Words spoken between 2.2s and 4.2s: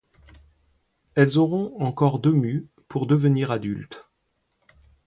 mues pour devenir adultes.